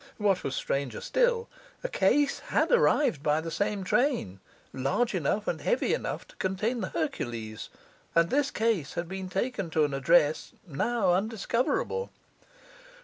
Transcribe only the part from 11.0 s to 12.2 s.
undiscoverable.